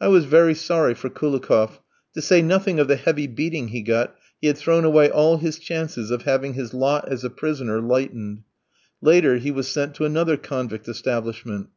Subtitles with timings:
[0.00, 1.80] I was very sorry for Koulikoff;
[2.14, 5.58] to say nothing of the heavy beating he got; he had thrown away all his
[5.58, 8.44] chances of having his lot as a prisoner lightened.
[9.00, 11.70] Later he was sent to another convict establishment.